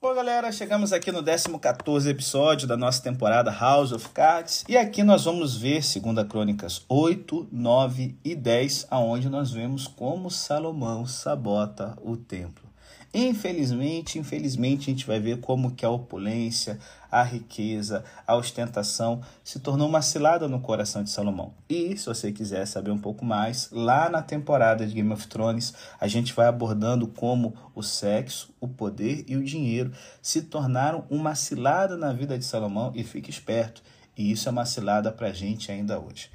[0.00, 1.24] Bom, galera, chegamos aqui no
[1.58, 4.64] 14 episódio da nossa temporada House of Cards.
[4.68, 9.88] E aqui nós vamos ver, segundo a Crônicas 8, 9 e 10, aonde nós vemos
[9.88, 12.67] como Salomão sabota o templo.
[13.12, 16.78] Infelizmente, infelizmente, a gente vai ver como que a opulência,
[17.10, 21.54] a riqueza, a ostentação se tornou uma cilada no coração de Salomão.
[21.70, 25.72] E se você quiser saber um pouco mais, lá na temporada de Game of Thrones,
[25.98, 31.34] a gente vai abordando como o sexo, o poder e o dinheiro se tornaram uma
[31.34, 33.82] cilada na vida de Salomão e fique esperto,
[34.18, 36.28] e isso é uma cilada para a gente ainda hoje.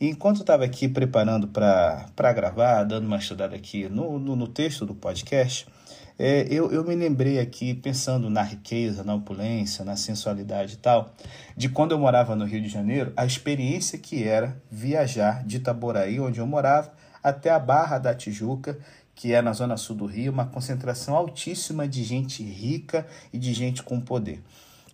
[0.00, 4.84] Enquanto eu estava aqui preparando para gravar, dando uma estudada aqui no, no, no texto
[4.84, 5.66] do podcast,
[6.18, 11.12] é, eu, eu me lembrei aqui, pensando na riqueza, na opulência, na sensualidade e tal,
[11.56, 16.20] de quando eu morava no Rio de Janeiro, a experiência que era viajar de Itaboraí,
[16.20, 16.92] onde eu morava,
[17.22, 18.78] até a Barra da Tijuca,
[19.14, 23.52] que é na zona sul do Rio, uma concentração altíssima de gente rica e de
[23.52, 24.42] gente com poder.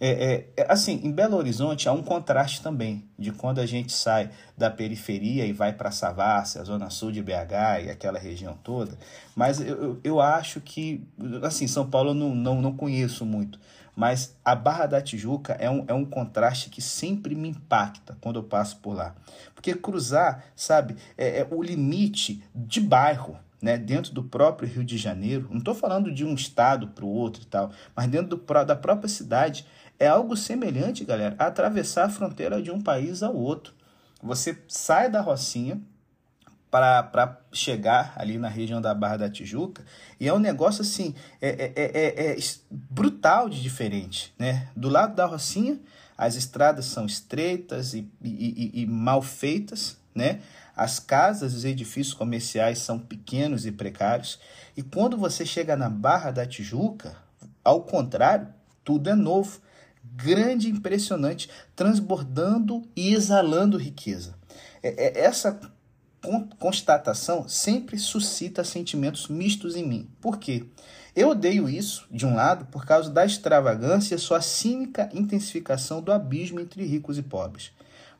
[0.02, 3.93] É, é, é, assim, em Belo Horizonte há um contraste também de quando a gente
[3.93, 8.59] sai da periferia e vai para Savassi, a zona sul de BH e aquela região
[8.65, 8.96] toda.
[9.37, 11.07] Mas eu, eu, acho que,
[11.42, 13.60] assim, São Paulo eu não, não, não conheço muito.
[13.95, 18.38] Mas a Barra da Tijuca é um, é um contraste que sempre me impacta quando
[18.38, 19.14] eu passo por lá.
[19.54, 24.97] Porque cruzar, sabe, é, é o limite de bairro né, dentro do próprio Rio de
[24.97, 28.65] Janeiro, não estou falando de um estado para o outro e tal, mas dentro do,
[28.65, 29.66] da própria cidade,
[29.99, 33.75] é algo semelhante, galera, a atravessar a fronteira de um país ao outro.
[34.23, 35.81] Você sai da Rocinha
[36.71, 39.85] para chegar ali na região da Barra da Tijuca
[40.19, 42.37] e é um negócio assim, é, é, é, é
[42.71, 44.33] brutal de diferente.
[44.38, 44.69] Né?
[44.77, 45.79] Do lado da Rocinha,
[46.16, 50.41] as estradas são estreitas e, e, e, e mal feitas, né?
[50.80, 54.40] As casas, os edifícios comerciais são pequenos e precários.
[54.74, 57.18] E quando você chega na Barra da Tijuca,
[57.62, 58.48] ao contrário,
[58.82, 59.60] tudo é novo,
[60.02, 64.34] grande, impressionante, transbordando e exalando riqueza.
[64.82, 65.60] É, é, essa
[66.58, 70.08] constatação sempre suscita sentimentos mistos em mim.
[70.19, 70.64] Por quê?
[71.14, 76.10] Eu odeio isso, de um lado, por causa da extravagância e sua cínica intensificação do
[76.10, 77.70] abismo entre ricos e pobres.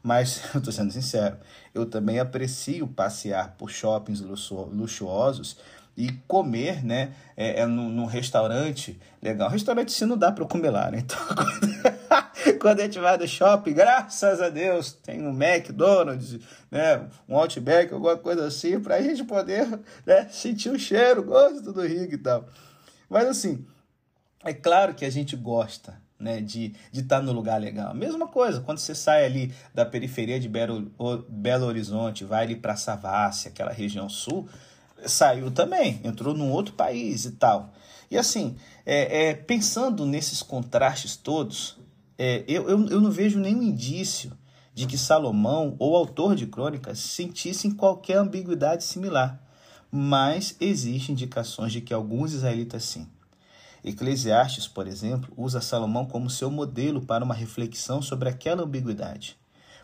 [0.03, 1.37] Mas, eu estou sendo sincero,
[1.75, 5.57] eu também aprecio passear por shoppings luxuosos
[5.97, 9.51] e comer, né, é, é num, num, restaurante legal.
[9.51, 11.05] Restaurante se não dá para comer lá, né?
[11.11, 16.39] Então, quando, quando a gente vai do shopping, graças a Deus, tem um McDonald's,
[16.71, 19.67] né, um Outback, alguma coisa assim, para a gente poder
[20.07, 22.49] né, sentir o cheiro, o gosto do Rio e tal.
[23.09, 23.67] Mas assim,
[24.45, 27.95] é claro que a gente gosta né, de estar tá no lugar legal.
[27.95, 30.93] Mesma coisa, quando você sai ali da periferia de Belo,
[31.29, 34.49] Belo Horizonte, vai ali para Savassi, aquela região sul,
[35.07, 37.73] saiu também, entrou num outro país e tal.
[38.11, 41.79] E assim, é, é pensando nesses contrastes todos,
[42.19, 44.37] é, eu, eu, eu não vejo nenhum indício
[44.75, 49.41] de que Salomão ou autor de crônicas sentissem qualquer ambiguidade similar,
[49.91, 53.07] mas existem indicações de que alguns israelitas sim.
[53.85, 59.39] Eclesiastes, por exemplo, usa Salomão como seu modelo para uma reflexão sobre aquela ambiguidade.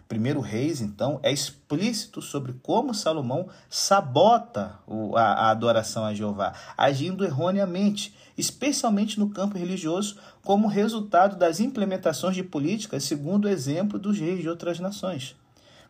[0.08, 4.78] Primeiro Reis, então, é explícito sobre como Salomão sabota
[5.16, 12.44] a, adoração a Jeová, agindo erroneamente, especialmente no campo religioso, como resultado das implementações de
[12.44, 15.34] políticas segundo o exemplo dos reis de outras nações.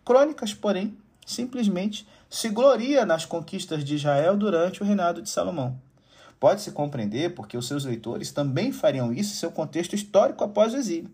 [0.02, 0.96] Crônicas, porém,
[1.26, 5.78] simplesmente se gloria nas conquistas de Israel durante o reinado de Salomão.
[6.38, 10.76] Pode-se compreender porque os seus leitores também fariam isso em seu contexto histórico após o
[10.76, 11.10] exílio.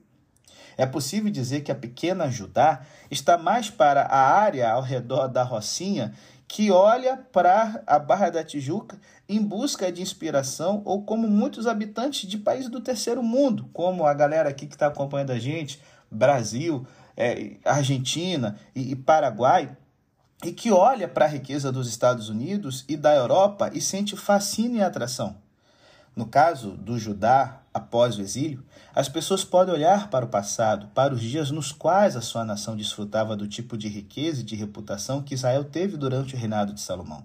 [0.77, 5.43] É possível dizer que a pequena Judá está mais para a área ao redor da
[5.43, 6.12] Rocinha
[6.53, 12.28] que olha para a Barra da Tijuca em busca de inspiração, ou como muitos habitantes
[12.28, 15.81] de países do terceiro mundo, como a galera aqui que está acompanhando a gente,
[16.11, 19.75] Brasil, é, Argentina e, e Paraguai,
[20.43, 24.79] e que olha para a riqueza dos Estados Unidos e da Europa e sente fascínio
[24.79, 25.37] e atração.
[26.15, 28.62] No caso do Judá, após o exílio,
[28.94, 32.77] as pessoas podem olhar para o passado, para os dias nos quais a sua nação
[32.77, 36.81] desfrutava do tipo de riqueza e de reputação que Israel teve durante o reinado de
[36.81, 37.25] Salomão.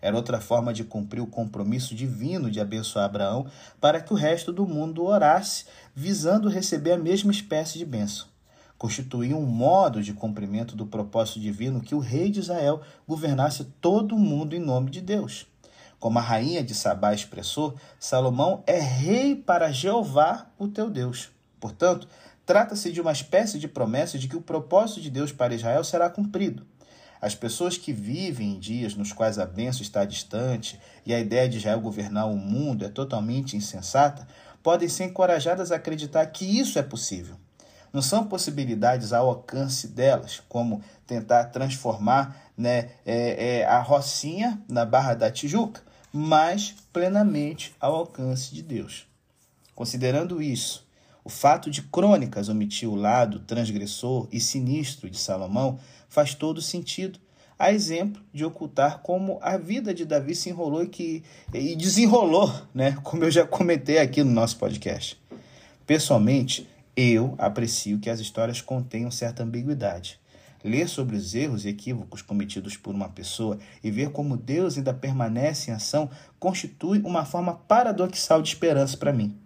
[0.00, 3.46] Era outra forma de cumprir o compromisso divino de abençoar Abraão
[3.80, 5.64] para que o resto do mundo orasse,
[5.94, 8.33] visando receber a mesma espécie de bênção
[8.84, 14.14] constituía um modo de cumprimento do propósito divino que o rei de Israel governasse todo
[14.14, 15.46] o mundo em nome de Deus.
[15.98, 21.30] Como a rainha de Sabá expressou, Salomão é rei para Jeová, o teu Deus.
[21.58, 22.06] Portanto,
[22.44, 26.10] trata-se de uma espécie de promessa de que o propósito de Deus para Israel será
[26.10, 26.66] cumprido.
[27.22, 31.48] As pessoas que vivem em dias nos quais a bênção está distante e a ideia
[31.48, 34.28] de Israel governar o mundo é totalmente insensata,
[34.62, 37.36] podem ser encorajadas a acreditar que isso é possível.
[37.94, 44.84] Não são possibilidades ao alcance delas, como tentar transformar né, é, é, a Rocinha na
[44.84, 45.80] Barra da Tijuca,
[46.12, 49.06] mas plenamente ao alcance de Deus.
[49.76, 50.84] Considerando isso,
[51.22, 57.20] o fato de Crônicas omitir o lado transgressor e sinistro de Salomão faz todo sentido,
[57.56, 62.52] a exemplo de ocultar como a vida de Davi se enrolou e, que, e desenrolou,
[62.74, 62.98] né?
[63.04, 65.16] como eu já comentei aqui no nosso podcast.
[65.86, 70.20] Pessoalmente, eu aprecio que as histórias contenham certa ambiguidade.
[70.62, 74.94] Ler sobre os erros e equívocos cometidos por uma pessoa e ver como Deus ainda
[74.94, 76.08] permanece em ação
[76.38, 79.36] constitui uma forma paradoxal de esperança para mim.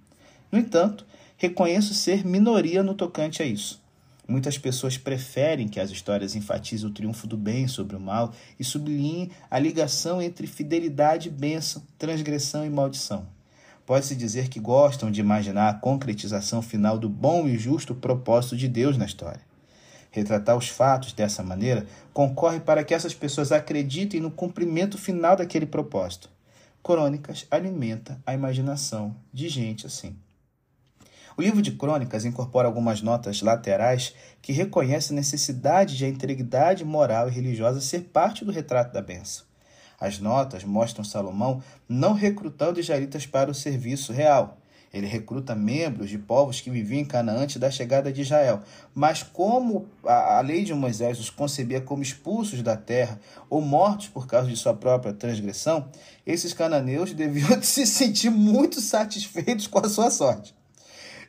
[0.52, 1.04] No entanto,
[1.36, 3.82] reconheço ser minoria no tocante a isso.
[4.28, 8.62] Muitas pessoas preferem que as histórias enfatizem o triunfo do bem sobre o mal e
[8.62, 13.26] sublinhem a ligação entre fidelidade bênção, transgressão e maldição.
[13.88, 18.68] Pode-se dizer que gostam de imaginar a concretização final do bom e justo propósito de
[18.68, 19.40] Deus na história.
[20.10, 25.64] Retratar os fatos dessa maneira concorre para que essas pessoas acreditem no cumprimento final daquele
[25.64, 26.28] propósito.
[26.82, 30.14] Crônicas alimenta a imaginação de gente assim.
[31.34, 36.84] O livro de crônicas incorpora algumas notas laterais que reconhecem a necessidade de a integridade
[36.84, 39.47] moral e religiosa ser parte do retrato da benção.
[40.00, 44.58] As notas mostram Salomão não recrutando israelitas para o serviço real.
[44.92, 48.62] Ele recruta membros de povos que viviam em Canaã antes da chegada de Israel.
[48.94, 54.26] Mas como a, lei de Moisés os concebia como expulsos da terra ou mortos por
[54.26, 55.88] causa de sua própria transgressão,
[56.26, 60.57] esses cananeus deviam se sentir muito satisfeitos com a sua sorte.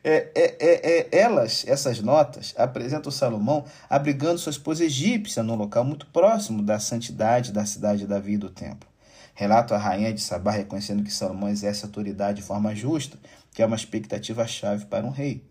[0.03, 5.83] É, é, é, é, elas, essas notas, apresentam Salomão abrigando sua esposa egípcia num local
[5.83, 8.87] muito próximo da santidade da cidade de Davi do templo.
[9.33, 13.17] Relato a rainha de Sabá reconhecendo que Salomão exerce autoridade de forma justa,
[13.53, 15.43] que é uma expectativa-chave para um rei.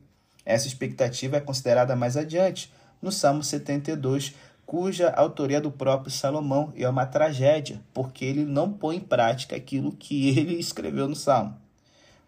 [0.45, 4.35] Essa expectativa é considerada mais adiante, no Salmo 72,
[4.67, 9.01] cuja autoria é do próprio Salomão e é uma tragédia, porque ele não põe em
[9.01, 11.57] prática aquilo que ele escreveu no Salmo.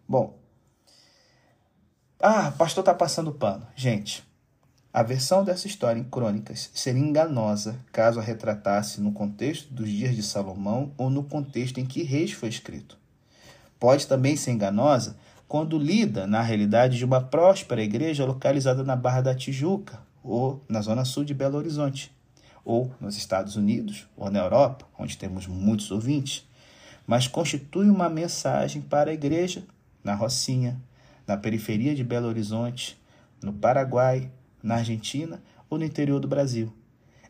[0.08, 0.39] Bom,
[2.22, 3.66] ah, pastor está passando pano.
[3.74, 4.22] Gente,
[4.92, 10.14] a versão dessa história em Crônicas seria enganosa caso a retratasse no contexto dos dias
[10.14, 12.98] de Salomão ou no contexto em que Reis foi escrito.
[13.78, 15.16] Pode também ser enganosa
[15.48, 20.82] quando lida na realidade de uma próspera igreja localizada na Barra da Tijuca ou na
[20.82, 22.12] zona sul de Belo Horizonte,
[22.62, 26.46] ou nos Estados Unidos ou na Europa, onde temos muitos ouvintes,
[27.06, 29.64] mas constitui uma mensagem para a igreja
[30.04, 30.78] na Rocinha,
[31.30, 33.00] na periferia de Belo Horizonte,
[33.40, 34.28] no Paraguai,
[34.60, 35.40] na Argentina
[35.70, 36.72] ou no interior do Brasil.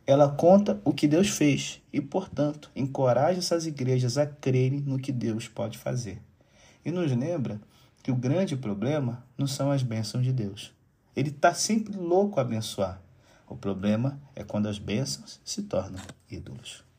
[0.06, 5.12] Ela conta o que Deus fez e, portanto, encoraja essas igrejas a crerem no que
[5.12, 6.19] Deus pode fazer.
[6.82, 7.61] E nos lembra
[8.02, 10.73] que o grande problema não são as bênçãos de Deus.
[11.14, 13.02] Ele está sempre louco a abençoar.
[13.47, 16.00] O problema é quando as bênçãos se tornam
[16.31, 16.89] ídolos.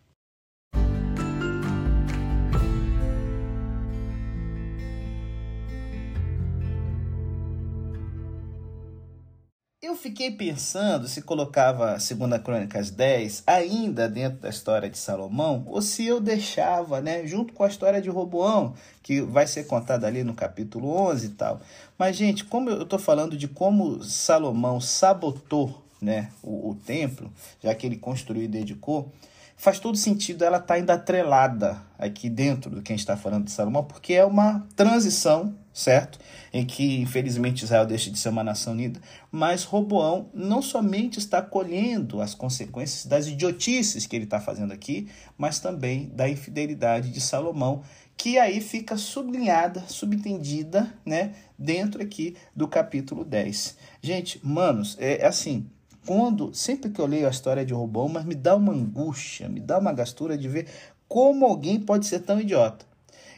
[9.91, 15.81] Eu fiquei pensando se colocava 2 Crônicas 10 ainda dentro da história de Salomão ou
[15.81, 18.73] se eu deixava, né, junto com a história de Roboão,
[19.03, 21.59] que vai ser contada ali no capítulo 11 e tal.
[21.97, 27.29] Mas, gente, como eu estou falando de como Salomão sabotou né, o, o templo,
[27.62, 29.12] já que ele construiu e dedicou,
[29.57, 33.17] faz todo sentido ela estar tá ainda atrelada aqui dentro do que a gente está
[33.17, 36.19] falando de Salomão, porque é uma transição certo?
[36.53, 38.99] Em que, infelizmente, Israel deixa de ser uma nação unida.
[39.31, 45.07] Mas Roboão não somente está colhendo as consequências das idiotices que ele está fazendo aqui,
[45.37, 47.83] mas também da infidelidade de Salomão,
[48.17, 53.77] que aí fica sublinhada, subentendida, né, dentro aqui do capítulo 10.
[54.01, 55.67] Gente, manos, é, é assim,
[56.05, 59.59] quando sempre que eu leio a história de Roboão, mas me dá uma angústia, me
[59.59, 60.67] dá uma gastura de ver
[61.07, 62.85] como alguém pode ser tão idiota.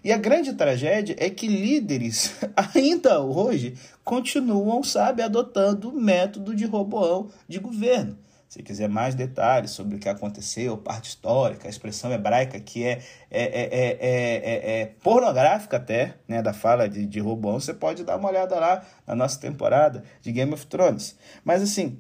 [0.03, 2.35] E a grande tragédia é que líderes,
[2.75, 8.17] ainda hoje, continuam, sabe, adotando o método de Roboão de governo.
[8.49, 13.01] Se quiser mais detalhes sobre o que aconteceu, parte histórica, a expressão hebraica que é,
[13.31, 18.17] é, é, é, é pornográfica até, né, da fala de, de Roboão, você pode dar
[18.17, 21.17] uma olhada lá na nossa temporada de Game of Thrones.
[21.43, 21.97] Mas assim,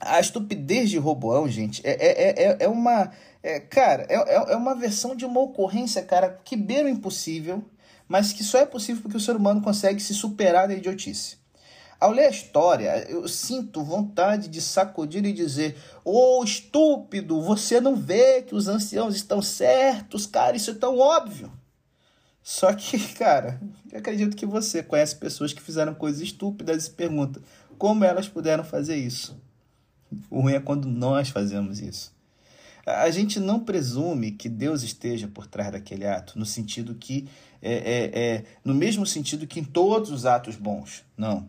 [0.00, 4.56] a estupidez de Roboão, gente, é, é, é, é uma é, cara, é, é, é
[4.56, 7.62] uma versão de uma ocorrência, cara, que beira o impossível,
[8.08, 11.36] mas que só é possível porque o ser humano consegue se superar na idiotice.
[12.00, 17.80] Ao ler a história, eu sinto vontade de sacudir e dizer: Ô oh, estúpido, você
[17.80, 21.52] não vê que os anciãos estão certos, cara, isso é tão óbvio.
[22.42, 23.60] Só que, cara,
[23.92, 27.42] eu acredito que você conhece pessoas que fizeram coisas estúpidas e pergunta
[27.78, 29.38] como elas puderam fazer isso.
[30.30, 32.12] O ruim é quando nós fazemos isso.
[32.86, 37.26] A gente não presume que Deus esteja por trás daquele ato, no sentido que
[37.62, 41.02] é, é, é no mesmo sentido que em todos os atos bons.
[41.16, 41.48] Não.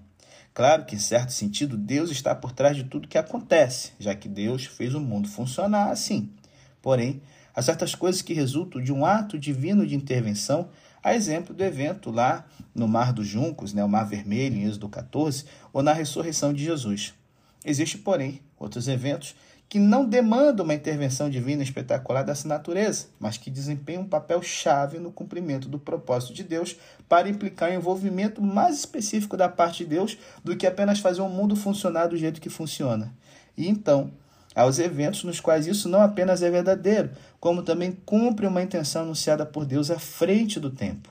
[0.53, 4.29] Claro que, em certo sentido, Deus está por trás de tudo que acontece, já que
[4.29, 6.29] Deus fez o mundo funcionar assim.
[6.81, 7.21] Porém,
[7.53, 10.69] há certas coisas que resultam de um ato divino de intervenção,
[11.03, 14.87] a exemplo do evento lá no Mar dos Juncos, né, o Mar Vermelho, em Êxodo
[14.87, 15.43] 14,
[15.73, 17.13] ou na ressurreição de Jesus.
[17.65, 19.35] Existem, porém, outros eventos
[19.67, 24.99] que não demandam uma intervenção divina espetacular dessa natureza, mas que desempenham um papel chave
[24.99, 26.77] no cumprimento do propósito de Deus
[27.09, 31.29] para implicar um envolvimento mais específico da parte de Deus do que apenas fazer o
[31.29, 33.11] mundo funcionar do jeito que funciona.
[33.57, 34.11] E então,
[34.53, 39.45] aos eventos nos quais isso não apenas é verdadeiro, como também cumpre uma intenção anunciada
[39.45, 41.09] por Deus à frente do tempo.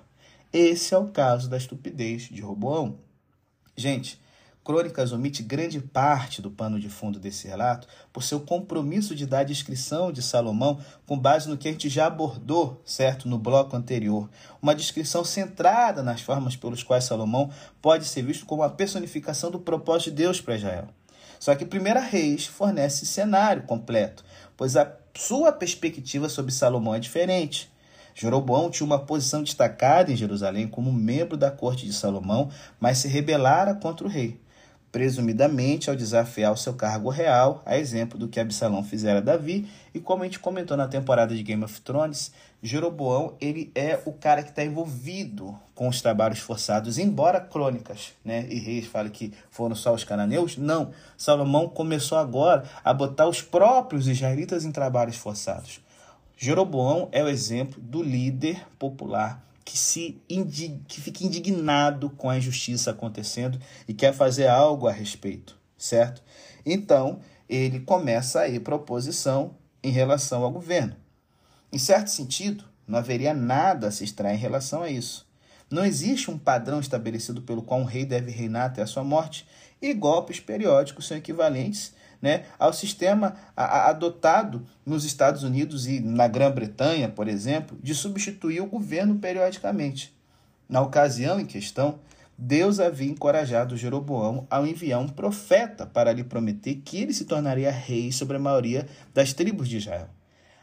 [0.52, 2.96] Esse é o caso da estupidez de Roboão.
[3.76, 4.20] Gente,
[4.64, 9.40] Crônicas omite grande parte do pano de fundo desse relato por seu compromisso de dar
[9.40, 13.76] a descrição de Salomão com base no que a gente já abordou, certo, no bloco
[13.76, 14.26] anterior.
[14.62, 17.50] Uma descrição centrada nas formas pelos quais Salomão
[17.82, 20.88] pode ser visto como a personificação do propósito de Deus para Israel.
[21.38, 24.24] Só que Primeira Reis fornece cenário completo,
[24.56, 27.70] pois a sua perspectiva sobre Salomão é diferente.
[28.14, 32.48] Jeroboão tinha uma posição destacada em Jerusalém como membro da corte de Salomão,
[32.80, 34.42] mas se rebelara contra o rei
[34.94, 39.68] presumidamente ao desafiar o seu cargo real, a exemplo do que Absalão fizera a Davi,
[39.92, 42.30] e como a gente comentou na temporada de Game of Thrones,
[42.62, 48.46] Jeroboão ele é o cara que está envolvido com os trabalhos forçados, embora crônicas né,
[48.48, 50.92] e reis falem que foram só os cananeus, não.
[51.18, 55.80] Salomão começou agora a botar os próprios israelitas em trabalhos forçados.
[56.36, 60.20] Jeroboão é o exemplo do líder popular que se
[60.86, 66.22] que fica indignado com a injustiça acontecendo e quer fazer algo a respeito, certo?
[66.66, 70.96] Então, ele começa a ir para oposição em relação ao governo.
[71.72, 75.26] Em certo sentido, não haveria nada a se extrair em relação a isso.
[75.70, 79.46] Não existe um padrão estabelecido pelo qual um rei deve reinar até a sua morte,
[79.80, 81.92] e golpes periódicos são equivalentes
[82.24, 88.66] né, ao sistema adotado nos Estados Unidos e na Grã-Bretanha, por exemplo, de substituir o
[88.66, 90.16] governo periodicamente.
[90.66, 91.98] Na ocasião em questão,
[92.38, 97.70] Deus havia encorajado Jeroboão ao enviar um profeta para lhe prometer que ele se tornaria
[97.70, 100.08] rei sobre a maioria das tribos de Israel.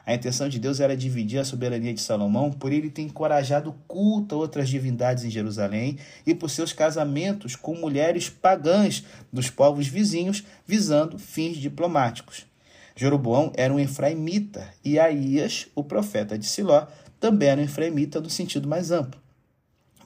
[0.05, 4.35] A intenção de Deus era dividir a soberania de Salomão por ele ter encorajado culto
[4.35, 10.43] a outras divindades em Jerusalém e por seus casamentos com mulheres pagãs dos povos vizinhos,
[10.65, 12.45] visando fins diplomáticos.
[12.95, 16.87] Jeroboão era um efraimita e Aías, o profeta de Siló,
[17.19, 19.21] também era um efraimita no sentido mais amplo.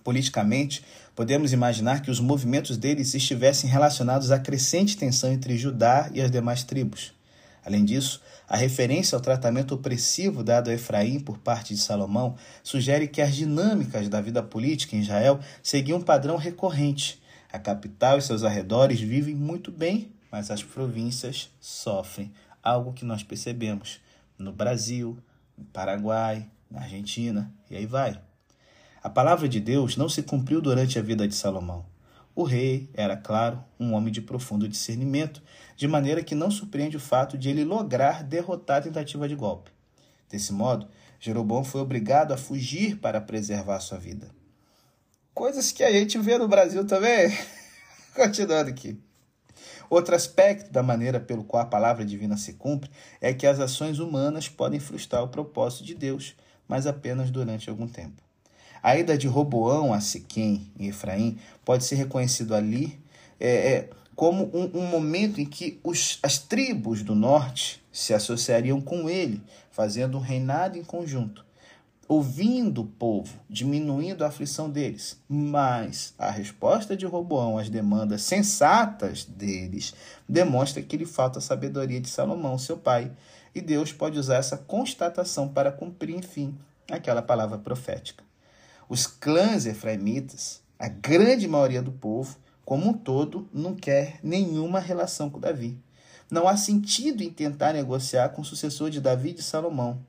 [0.04, 0.84] Politicamente,
[1.16, 6.30] podemos imaginar que os movimentos deles estivessem relacionados à crescente tensão entre Judá e as
[6.30, 7.15] demais tribos.
[7.66, 13.08] Além disso, a referência ao tratamento opressivo dado a Efraim por parte de Salomão sugere
[13.08, 17.20] que as dinâmicas da vida política em Israel seguiam um padrão recorrente.
[17.52, 22.32] A capital e seus arredores vivem muito bem, mas as províncias sofrem,
[22.62, 24.00] algo que nós percebemos
[24.38, 25.18] no Brasil,
[25.58, 28.20] no Paraguai, na Argentina e aí vai.
[29.02, 31.86] A palavra de Deus não se cumpriu durante a vida de Salomão.
[32.36, 35.42] O rei era, claro, um homem de profundo discernimento,
[35.76, 39.72] de maneira que não surpreende o fato de ele lograr derrotar a tentativa de golpe.
[40.30, 40.88] Desse modo,
[41.20, 44.30] Jeroboão foi obrigado a fugir para preservar sua vida.
[45.34, 47.38] Coisas que a gente vê no Brasil também.
[48.16, 48.98] Continuando aqui.
[49.90, 52.90] Outro aspecto da maneira pelo qual a palavra divina se cumpre
[53.22, 56.36] é que as ações humanas podem frustrar o propósito de Deus,
[56.68, 58.22] mas apenas durante algum tempo.
[58.82, 63.00] A ida de Roboão a Siquém e Efraim pode ser reconhecido ali
[63.40, 68.80] é, é, como um, um, momento em que os, as tribos do norte se associariam
[68.80, 71.46] com ele, fazendo um reinado em conjunto,
[72.08, 75.20] ouvindo o povo, diminuindo a aflição deles.
[75.28, 79.94] Mas a resposta de Roboão às demandas sensatas deles
[80.28, 83.12] demonstra que lhe falta a sabedoria de Salomão, seu pai,
[83.54, 86.56] e Deus pode usar essa constatação para cumprir, enfim,
[86.90, 88.24] aquela palavra profética.
[88.88, 95.30] Os clãs efraimitas, a grande maioria do povo, como um todo, não quer nenhuma relação
[95.30, 95.78] com Davi.
[96.30, 100.00] Não há sentido em tentar negociar com o sucessor de Davi de Salomão.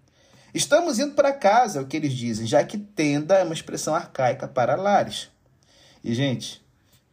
[0.55, 3.95] Estamos indo para casa, é o que eles dizem, já que tenda é uma expressão
[3.95, 5.29] arcaica para lares.
[6.03, 6.65] E, gente,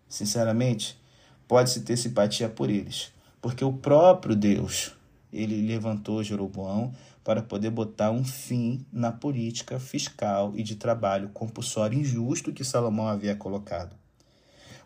[0.07, 0.97] sinceramente,
[1.45, 4.93] pode-se ter simpatia por eles, porque o próprio Deus,
[5.31, 11.99] ele levantou Jeroboão para poder botar um fim na política fiscal e de trabalho compulsório
[11.99, 14.02] injusto que Salomão havia colocado.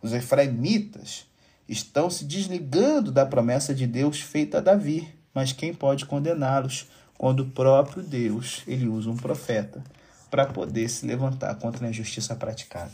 [0.01, 1.25] Os efraimitas
[1.67, 6.87] estão se desligando da promessa de Deus feita a Davi, mas quem pode condená-los
[7.17, 9.83] quando o próprio Deus ele usa um profeta
[10.29, 12.93] para poder se levantar contra a injustiça praticada?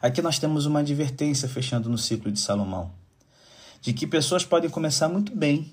[0.00, 2.92] Aqui nós temos uma advertência fechando no ciclo de Salomão,
[3.80, 5.72] de que pessoas podem começar muito bem,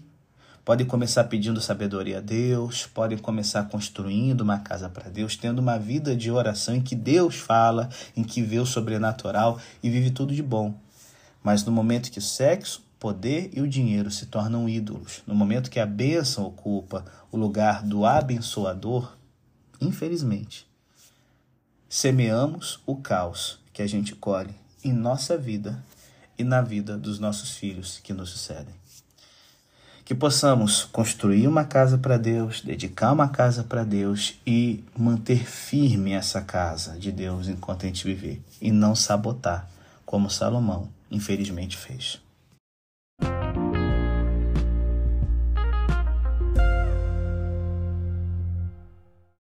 [0.66, 5.78] podem começar pedindo sabedoria a Deus, podem começar construindo uma casa para Deus, tendo uma
[5.78, 10.34] vida de oração em que Deus fala, em que vê o sobrenatural e vive tudo
[10.34, 10.74] de bom.
[11.44, 15.70] Mas no momento que o sexo, poder e o dinheiro se tornam ídolos, no momento
[15.70, 19.18] que a bênção ocupa o lugar do abençoador,
[19.82, 20.66] infelizmente,
[21.90, 25.84] semeamos o caos que a gente colhe em nossa vida
[26.38, 28.83] e na vida dos nossos filhos que nos sucedem.
[30.06, 36.14] Que possamos construir uma casa para Deus, dedicar uma casa para Deus e manter firme
[36.14, 39.70] essa casa de Deus enquanto a gente viver e não sabotar,
[40.06, 42.23] como Salomão infelizmente fez.